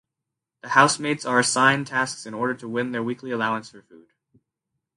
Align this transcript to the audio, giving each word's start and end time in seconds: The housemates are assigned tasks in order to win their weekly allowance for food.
The 0.63 0.69
housemates 0.69 1.25
are 1.25 1.37
assigned 1.37 1.85
tasks 1.85 2.25
in 2.25 2.33
order 2.33 2.55
to 2.55 2.67
win 2.67 2.91
their 2.91 3.03
weekly 3.03 3.29
allowance 3.29 3.69
for 3.69 3.83
food. 3.83 4.07